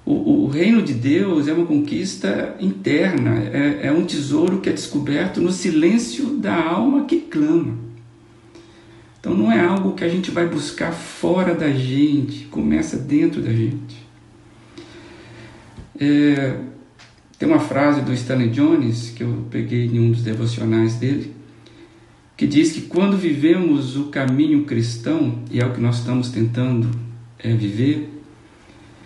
O, 0.03 0.45
o, 0.45 0.47
reino 0.47 0.81
de 0.81 0.93
Deus 0.93 1.47
é 1.47 1.53
uma 1.53 1.65
conquista 1.65 2.55
interna, 2.59 3.43
é, 3.43 3.87
é 3.87 3.91
um 3.91 4.05
tesouro 4.05 4.59
que 4.59 4.69
é 4.69 4.73
descoberto 4.73 5.39
no 5.39 5.51
silêncio 5.51 6.37
da 6.37 6.55
alma 6.55 7.05
que 7.05 7.21
clama. 7.21 7.77
Então 9.19 9.35
não 9.35 9.51
é 9.51 9.59
algo 9.59 9.93
que 9.93 10.03
a 10.03 10.09
gente 10.09 10.31
vai 10.31 10.47
buscar 10.47 10.91
fora 10.91 11.53
da 11.53 11.69
gente, 11.71 12.45
começa 12.45 12.97
dentro 12.97 13.41
da 13.41 13.51
gente. 13.51 14.05
É, 15.99 16.59
tem 17.37 17.49
uma 17.49 17.59
frase 17.59 18.01
do 18.01 18.13
Stanley 18.13 18.49
Jones 18.49 19.09
que 19.09 19.23
eu 19.23 19.45
peguei 19.51 19.85
em 19.85 19.99
um 19.99 20.11
dos 20.11 20.23
devocionais 20.23 20.95
dele, 20.95 21.34
que 22.37 22.45
diz 22.45 22.73
que 22.73 22.81
quando 22.81 23.17
vivemos 23.17 23.95
o 23.95 24.05
caminho 24.05 24.65
cristão, 24.65 25.39
e 25.49 25.59
é 25.59 25.65
o 25.65 25.73
que 25.73 25.79
nós 25.79 25.99
estamos 25.99 26.29
tentando 26.29 26.89
é, 27.39 27.53
viver, 27.53 28.09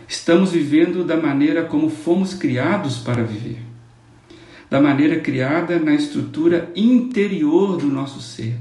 estamos 0.07 0.51
vivendo 0.51 1.03
da 1.03 1.15
maneira 1.15 1.63
como 1.63 1.89
fomos 1.89 2.33
criados 2.33 2.98
para 2.98 3.24
viver, 3.24 3.59
da 4.69 4.81
maneira 4.81 5.19
criada 5.19 5.77
na 5.77 5.93
estrutura 5.93 6.71
interior 6.75 7.77
do 7.77 7.88
nosso 7.88 8.19
ser. 8.19 8.55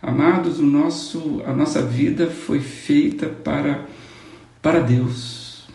Amados, 0.00 0.58
o 0.58 0.64
nosso, 0.64 1.40
a 1.46 1.52
nossa 1.52 1.80
vida 1.80 2.26
foi 2.26 2.58
feita 2.58 3.28
para, 3.28 3.86
para 4.60 4.80
Deus. 4.80 5.68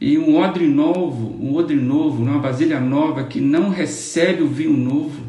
E 0.00 0.16
um 0.16 0.38
odre 0.38 0.66
novo, 0.66 1.36
um 1.38 1.54
odre 1.54 1.76
novo, 1.76 2.22
uma 2.22 2.38
vasilha 2.38 2.80
nova 2.80 3.24
que 3.24 3.42
não 3.42 3.68
recebe 3.68 4.42
o 4.42 4.48
vinho 4.48 4.74
novo, 4.74 5.25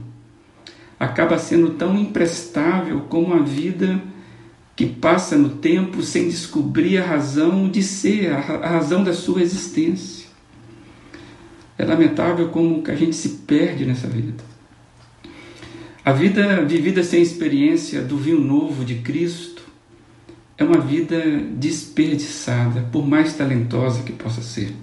acaba 0.99 1.37
sendo 1.37 1.71
tão 1.71 1.97
imprestável 1.97 3.01
como 3.01 3.33
a 3.33 3.39
vida 3.39 4.01
que 4.75 4.85
passa 4.85 5.37
no 5.37 5.49
tempo 5.49 6.03
sem 6.03 6.27
descobrir 6.27 6.99
a 6.99 7.05
razão 7.05 7.69
de 7.69 7.81
ser, 7.81 8.31
a 8.31 8.67
razão 8.67 9.03
da 9.03 9.13
sua 9.13 9.41
existência. 9.41 10.27
É 11.77 11.85
lamentável 11.85 12.49
como 12.49 12.81
que 12.81 12.91
a 12.91 12.95
gente 12.95 13.15
se 13.15 13.29
perde 13.47 13.85
nessa 13.85 14.07
vida. 14.07 14.43
A 16.03 16.11
vida 16.11 16.63
vivida 16.63 17.03
sem 17.03 17.21
experiência 17.21 18.01
do 18.01 18.17
vinho 18.17 18.39
novo 18.39 18.85
de 18.85 18.95
Cristo 18.95 19.63
é 20.57 20.63
uma 20.63 20.79
vida 20.79 21.19
desperdiçada, 21.53 22.81
por 22.91 23.05
mais 23.05 23.33
talentosa 23.33 24.03
que 24.03 24.11
possa 24.11 24.41
ser. 24.41 24.73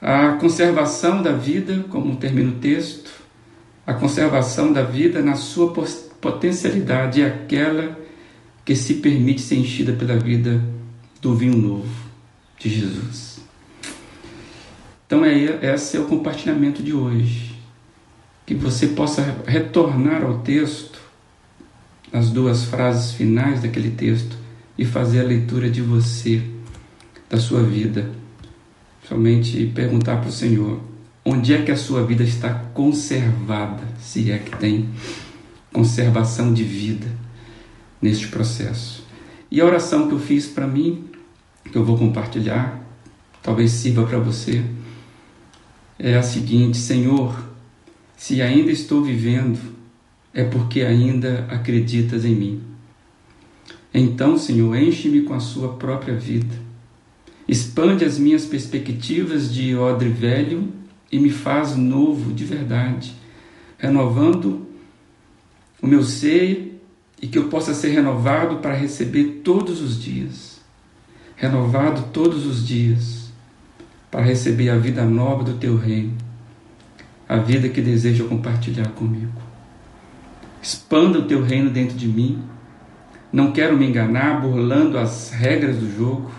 A 0.00 0.32
conservação 0.32 1.22
da 1.22 1.32
vida, 1.32 1.84
como 1.88 2.16
termina 2.16 2.50
o 2.50 2.54
texto, 2.54 3.19
a 3.90 3.94
conservação 3.94 4.72
da 4.72 4.84
vida 4.84 5.20
na 5.20 5.34
sua 5.34 5.74
potencialidade 6.20 7.22
é 7.22 7.26
aquela 7.26 7.98
que 8.64 8.76
se 8.76 8.94
permite 8.94 9.40
ser 9.40 9.56
enchida 9.56 9.92
pela 9.92 10.16
vida 10.16 10.62
do 11.20 11.34
vinho 11.34 11.56
novo 11.56 11.90
de 12.56 12.68
Jesus. 12.68 13.40
Então, 15.04 15.24
é, 15.24 15.34
esse 15.74 15.96
é 15.96 16.00
o 16.00 16.04
compartilhamento 16.04 16.84
de 16.84 16.92
hoje. 16.92 17.58
Que 18.46 18.54
você 18.54 18.86
possa 18.86 19.22
retornar 19.44 20.22
ao 20.22 20.38
texto, 20.38 21.00
as 22.12 22.30
duas 22.30 22.62
frases 22.62 23.12
finais 23.12 23.60
daquele 23.60 23.90
texto, 23.90 24.36
e 24.78 24.84
fazer 24.84 25.18
a 25.18 25.24
leitura 25.24 25.68
de 25.68 25.82
você, 25.82 26.40
da 27.28 27.38
sua 27.38 27.60
vida. 27.60 28.08
Somente 29.08 29.66
perguntar 29.74 30.18
para 30.18 30.28
o 30.28 30.32
Senhor: 30.32 30.89
Onde 31.24 31.54
é 31.54 31.62
que 31.62 31.70
a 31.70 31.76
sua 31.76 32.04
vida 32.04 32.22
está 32.22 32.54
conservada, 32.72 33.82
se 34.00 34.30
é 34.30 34.38
que 34.38 34.56
tem 34.56 34.88
conservação 35.72 36.52
de 36.52 36.64
vida 36.64 37.06
neste 38.00 38.28
processo? 38.28 39.06
E 39.50 39.60
a 39.60 39.64
oração 39.64 40.08
que 40.08 40.14
eu 40.14 40.18
fiz 40.18 40.46
para 40.46 40.66
mim, 40.66 41.04
que 41.70 41.76
eu 41.76 41.84
vou 41.84 41.98
compartilhar, 41.98 42.80
talvez 43.42 43.70
sirva 43.72 44.06
para 44.06 44.18
você, 44.18 44.64
é 45.98 46.16
a 46.16 46.22
seguinte: 46.22 46.78
Senhor, 46.78 47.38
se 48.16 48.40
ainda 48.40 48.70
estou 48.70 49.02
vivendo, 49.02 49.58
é 50.32 50.44
porque 50.44 50.80
ainda 50.80 51.46
acreditas 51.50 52.24
em 52.24 52.34
mim. 52.34 52.62
Então, 53.92 54.38
Senhor, 54.38 54.74
enche-me 54.74 55.22
com 55.22 55.34
a 55.34 55.40
sua 55.40 55.74
própria 55.74 56.14
vida. 56.14 56.54
Expande 57.46 58.04
as 58.04 58.18
minhas 58.18 58.46
perspectivas 58.46 59.52
de 59.52 59.74
odre 59.74 60.08
velho 60.08 60.79
e 61.10 61.18
me 61.18 61.30
faz 61.30 61.76
novo 61.76 62.32
de 62.32 62.44
verdade, 62.44 63.14
renovando 63.78 64.66
o 65.82 65.86
meu 65.86 66.02
ser 66.02 66.80
e 67.20 67.26
que 67.26 67.38
eu 67.38 67.48
possa 67.48 67.74
ser 67.74 67.88
renovado 67.88 68.56
para 68.56 68.74
receber 68.74 69.40
todos 69.44 69.80
os 69.80 70.00
dias, 70.00 70.60
renovado 71.36 72.10
todos 72.12 72.46
os 72.46 72.66
dias, 72.66 73.30
para 74.10 74.22
receber 74.22 74.70
a 74.70 74.76
vida 74.76 75.04
nova 75.04 75.42
do 75.42 75.54
teu 75.54 75.76
reino, 75.76 76.16
a 77.28 77.36
vida 77.36 77.68
que 77.68 77.80
desejo 77.80 78.28
compartilhar 78.28 78.90
comigo. 78.90 79.40
Expanda 80.62 81.18
o 81.18 81.26
teu 81.26 81.42
reino 81.42 81.70
dentro 81.70 81.96
de 81.96 82.06
mim. 82.06 82.42
Não 83.32 83.52
quero 83.52 83.76
me 83.78 83.86
enganar 83.86 84.40
burlando 84.40 84.98
as 84.98 85.30
regras 85.30 85.76
do 85.76 85.96
jogo. 85.96 86.30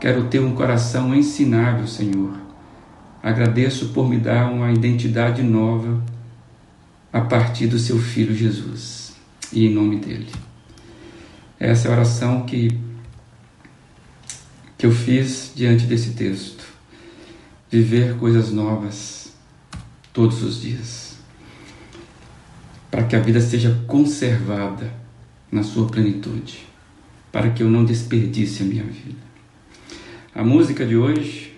Quero 0.00 0.24
ter 0.24 0.40
um 0.40 0.54
coração 0.54 1.14
ensinável, 1.14 1.86
Senhor 1.86 2.41
Agradeço 3.22 3.90
por 3.90 4.08
me 4.08 4.18
dar 4.18 4.50
uma 4.50 4.72
identidade 4.72 5.42
nova 5.42 6.02
a 7.12 7.20
partir 7.20 7.68
do 7.68 7.78
seu 7.78 7.98
filho 7.98 8.34
Jesus 8.34 9.12
e 9.52 9.66
em 9.66 9.72
nome 9.72 10.00
dele. 10.00 10.30
Essa 11.60 11.86
é 11.86 11.90
a 11.90 11.94
oração 11.94 12.44
que 12.44 12.80
que 14.76 14.86
eu 14.86 14.90
fiz 14.90 15.52
diante 15.54 15.86
desse 15.86 16.14
texto. 16.14 16.64
Viver 17.70 18.16
coisas 18.16 18.50
novas 18.50 19.32
todos 20.12 20.42
os 20.42 20.60
dias. 20.60 21.16
Para 22.90 23.04
que 23.04 23.14
a 23.14 23.20
vida 23.20 23.40
seja 23.40 23.80
conservada 23.86 24.92
na 25.52 25.62
sua 25.62 25.86
plenitude, 25.86 26.66
para 27.30 27.50
que 27.50 27.62
eu 27.62 27.70
não 27.70 27.84
desperdice 27.84 28.64
a 28.64 28.66
minha 28.66 28.82
vida. 28.82 29.22
A 30.34 30.42
música 30.42 30.84
de 30.84 30.96
hoje 30.96 31.51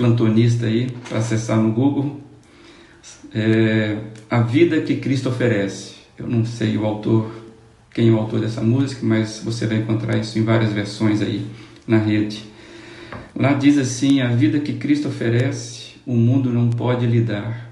os 0.00 0.06
plantonistas 0.06 0.66
aí, 0.66 0.90
para 1.08 1.18
acessar 1.18 1.58
no 1.58 1.72
Google, 1.72 2.20
é, 3.34 3.98
A 4.30 4.40
Vida 4.40 4.80
que 4.80 4.96
Cristo 4.96 5.28
Oferece. 5.28 5.96
Eu 6.18 6.26
não 6.26 6.44
sei 6.44 6.76
o 6.76 6.86
autor, 6.86 7.30
quem 7.92 8.08
é 8.08 8.12
o 8.12 8.18
autor 8.18 8.40
dessa 8.40 8.62
música, 8.62 9.04
mas 9.04 9.42
você 9.44 9.66
vai 9.66 9.78
encontrar 9.78 10.16
isso 10.16 10.38
em 10.38 10.42
várias 10.42 10.72
versões 10.72 11.20
aí 11.20 11.46
na 11.86 11.98
rede. 11.98 12.44
Lá 13.34 13.52
diz 13.52 13.78
assim: 13.78 14.20
A 14.20 14.28
vida 14.28 14.58
que 14.58 14.74
Cristo 14.74 15.08
oferece, 15.08 15.96
o 16.06 16.14
mundo 16.14 16.50
não 16.50 16.70
pode 16.70 17.06
lhe 17.06 17.20
dar. 17.20 17.70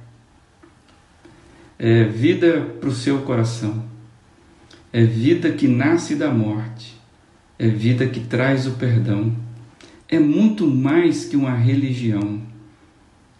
É 1.78 2.04
vida 2.04 2.60
para 2.80 2.88
o 2.88 2.94
seu 2.94 3.18
coração. 3.20 3.84
É 4.92 5.02
vida 5.02 5.52
que 5.52 5.68
nasce 5.68 6.14
da 6.14 6.30
morte. 6.30 6.98
É 7.58 7.68
vida 7.68 8.06
que 8.06 8.20
traz 8.20 8.66
o 8.66 8.72
perdão 8.72 9.47
é 10.08 10.18
muito 10.18 10.66
mais 10.66 11.26
que 11.26 11.36
uma 11.36 11.54
religião. 11.54 12.40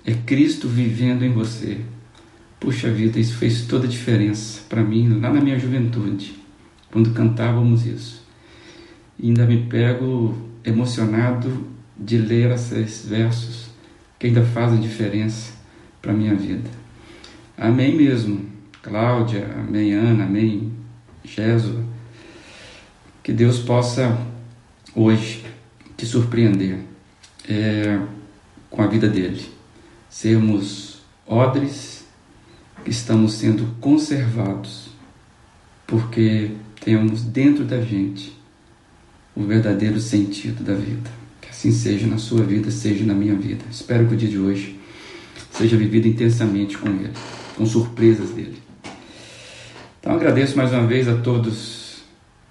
É 0.05 0.13
Cristo 0.13 0.69
vivendo 0.69 1.25
em 1.25 1.33
você. 1.33 1.81
Puxa 2.61 2.91
vida, 2.91 3.19
isso 3.19 3.37
fez 3.37 3.67
toda 3.67 3.87
a 3.87 3.91
diferença 3.91 4.63
para 4.69 4.83
mim 4.83 5.09
lá 5.21 5.33
na 5.33 5.41
minha 5.41 5.59
juventude, 5.59 6.35
quando 6.91 7.13
cantávamos 7.13 7.87
isso. 7.87 8.27
E 9.19 9.29
ainda 9.29 9.47
me 9.47 9.63
pego 9.63 10.37
emocionado 10.65 11.69
de 11.97 12.19
ler 12.19 12.51
esses 12.51 13.07
versos 13.07 13.71
que 14.19 14.27
ainda 14.27 14.45
fazem 14.45 14.81
diferença 14.81 15.53
para 16.03 16.13
minha 16.13 16.35
vida. 16.35 16.69
Amém 17.57 17.97
mesmo. 17.97 18.47
Cláudia, 18.83 19.49
amém 19.57 19.93
Ana, 19.93 20.25
amém 20.25 20.73
Jesus. 21.25 21.85
Que 23.23 23.33
Deus 23.33 23.59
possa 23.59 24.19
hoje 24.95 25.38
te 25.99 26.07
surpreender 26.07 26.79
é, 27.47 27.99
com 28.71 28.81
a 28.81 28.87
vida 28.87 29.09
dele. 29.09 29.45
Sermos 30.09 31.03
odres 31.27 32.05
que 32.85 32.91
estamos 32.91 33.35
sendo 33.35 33.75
conservados, 33.81 34.91
porque 35.87 36.53
temos 36.81 37.23
dentro 37.23 37.65
da 37.65 37.83
gente 37.83 38.33
o 39.35 39.43
verdadeiro 39.43 40.01
sentido 40.01 40.63
da 40.63 40.75
vida. 40.75 41.11
Que 41.41 41.51
assim 41.51 41.73
seja 41.73 42.07
na 42.07 42.17
sua 42.17 42.45
vida, 42.45 42.71
seja 42.71 43.05
na 43.05 43.15
minha 43.15 43.35
vida. 43.35 43.65
Espero 43.69 44.07
que 44.07 44.15
o 44.15 44.17
dia 44.17 44.29
de 44.29 44.39
hoje 44.39 44.79
seja 45.51 45.77
vivido 45.77 46.07
intensamente 46.07 46.79
com 46.79 46.89
Ele, 46.89 47.11
com 47.57 47.67
surpresas 47.67 48.31
dele. 48.31 48.63
Então 50.01 50.13
agradeço 50.13 50.57
mais 50.57 50.73
uma 50.73 50.87
vez 50.87 51.09
a 51.09 51.17
todos 51.17 52.03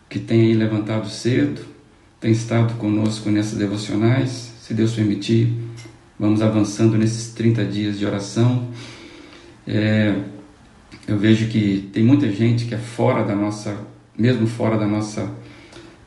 que 0.10 0.20
têm 0.20 0.54
levantado 0.54 1.10
cedo, 1.10 1.77
tem 2.20 2.32
estado 2.32 2.74
conosco 2.76 3.30
nessas 3.30 3.58
devocionais. 3.58 4.54
Se 4.60 4.74
Deus 4.74 4.94
permitir, 4.94 5.54
vamos 6.20 6.42
avançando 6.42 6.98
nesses 6.98 7.34
30 7.34 7.64
dias 7.66 8.00
de 8.00 8.06
oração. 8.06 8.68
É, 9.68 10.16
eu 11.08 11.18
vejo 11.18 11.48
que 11.48 11.90
tem 11.94 12.04
muita 12.04 12.32
gente 12.32 12.66
que 12.66 12.74
é 12.74 12.78
fora 12.78 13.24
da 13.24 13.36
nossa, 13.36 13.78
mesmo 14.18 14.48
fora 14.48 14.78
da 14.78 14.88
nossa 14.88 15.32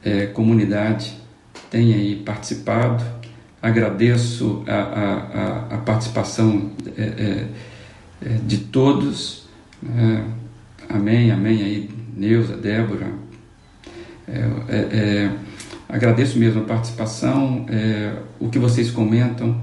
é, 0.05 0.27
comunidade, 0.27 1.17
tem 1.71 1.95
aí 1.95 2.17
participado. 2.17 3.05
Agradeço 3.63 4.65
a, 4.67 4.75
a, 4.75 5.75
a 5.77 5.79
participação 5.79 6.73
é, 6.97 7.03
é, 7.03 7.49
é, 8.23 8.29
de 8.47 8.59
todos. 8.59 9.49
Né? 9.83 10.25
Amém, 10.89 11.31
amém 11.31 11.63
aí, 11.63 11.91
Neuza, 12.17 12.57
Débora. 12.57 13.13
É, 14.27 15.31
agradeço 15.91 16.39
mesmo 16.39 16.63
a 16.63 16.65
participação, 16.65 17.67
o 18.39 18.49
que 18.49 18.59
vocês 18.59 18.91
comentam. 18.91 19.61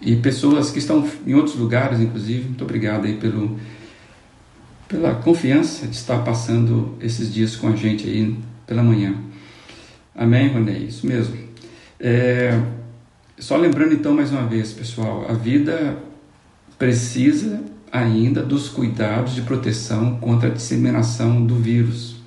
e 0.00 0.16
pessoas 0.16 0.70
que 0.70 0.78
estão 0.78 1.08
em 1.26 1.34
outros 1.34 1.56
lugares, 1.56 2.00
inclusive, 2.00 2.44
muito 2.44 2.64
obrigado 2.64 3.06
aí 3.06 3.16
pelo, 3.16 3.58
pela 4.88 5.14
confiança 5.14 5.86
de 5.86 5.96
estar 5.96 6.18
passando 6.24 6.96
esses 7.00 7.32
dias 7.32 7.56
com 7.56 7.68
a 7.68 7.76
gente 7.76 8.08
aí 8.08 8.36
pela 8.66 8.82
manhã. 8.82 9.14
Amém, 10.14 10.48
Ronei? 10.48 10.84
Isso 10.84 11.06
mesmo. 11.06 11.36
É, 12.00 12.60
só 13.38 13.56
lembrando 13.56 13.94
então 13.94 14.14
mais 14.14 14.32
uma 14.32 14.46
vez, 14.46 14.72
pessoal, 14.72 15.26
a 15.28 15.32
vida 15.32 15.96
precisa 16.78 17.62
ainda 17.90 18.42
dos 18.42 18.68
cuidados 18.68 19.34
de 19.34 19.42
proteção 19.42 20.16
contra 20.16 20.48
a 20.48 20.52
disseminação 20.52 21.44
do 21.44 21.56
vírus. 21.56 22.17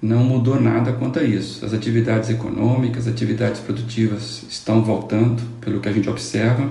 Não 0.00 0.22
mudou 0.22 0.60
nada 0.60 0.92
quanto 0.92 1.18
a 1.18 1.22
isso. 1.22 1.64
As 1.64 1.72
atividades 1.72 2.30
econômicas, 2.30 3.06
as 3.06 3.12
atividades 3.12 3.60
produtivas 3.60 4.44
estão 4.48 4.82
voltando, 4.82 5.42
pelo 5.60 5.80
que 5.80 5.88
a 5.88 5.92
gente 5.92 6.08
observa. 6.08 6.70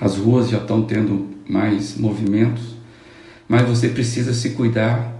As 0.00 0.16
ruas 0.16 0.48
já 0.48 0.58
estão 0.58 0.82
tendo 0.82 1.28
mais 1.48 1.96
movimentos, 1.96 2.74
mas 3.48 3.62
você 3.68 3.88
precisa 3.88 4.34
se 4.34 4.50
cuidar 4.50 5.14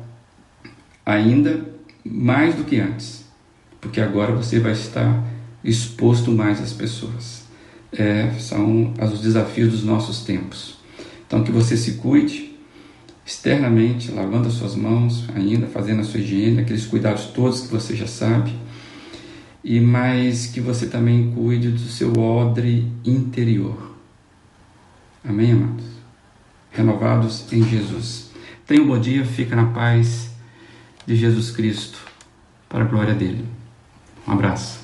ainda 1.06 1.64
mais 2.04 2.54
do 2.54 2.64
que 2.64 2.80
antes 2.80 3.24
porque 3.84 4.00
agora 4.00 4.32
você 4.32 4.58
vai 4.58 4.72
estar 4.72 5.22
exposto 5.62 6.32
mais 6.32 6.60
às 6.60 6.72
pessoas. 6.72 7.44
É, 7.92 8.30
são 8.40 8.94
os 9.00 9.20
desafios 9.20 9.70
dos 9.70 9.84
nossos 9.84 10.24
tempos. 10.24 10.78
Então, 11.26 11.44
que 11.44 11.52
você 11.52 11.76
se 11.76 11.92
cuide 11.92 12.53
externamente, 13.24 14.10
lavando 14.10 14.48
as 14.48 14.54
suas 14.54 14.74
mãos, 14.74 15.24
ainda 15.34 15.66
fazendo 15.66 16.00
a 16.00 16.04
sua 16.04 16.20
higiene, 16.20 16.60
aqueles 16.60 16.86
cuidados 16.86 17.26
todos 17.26 17.62
que 17.62 17.68
você 17.68 17.96
já 17.96 18.06
sabe, 18.06 18.54
e 19.62 19.80
mais 19.80 20.46
que 20.46 20.60
você 20.60 20.86
também 20.86 21.30
cuide 21.30 21.70
do 21.70 21.78
seu 21.78 22.12
odre 22.12 22.92
interior. 23.04 23.94
Amém, 25.26 25.52
amados? 25.52 25.86
Renovados 26.70 27.50
em 27.50 27.62
Jesus. 27.62 28.30
Tenha 28.66 28.82
um 28.82 28.86
bom 28.86 28.98
dia, 28.98 29.24
fica 29.24 29.56
na 29.56 29.66
paz 29.66 30.30
de 31.06 31.16
Jesus 31.16 31.50
Cristo, 31.50 31.98
para 32.68 32.84
a 32.84 32.86
glória 32.86 33.14
dele. 33.14 33.44
Um 34.28 34.32
abraço. 34.32 34.83